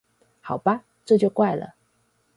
[0.41, 1.75] 好吧，這就怪了